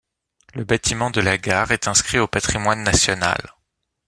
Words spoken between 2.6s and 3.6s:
national.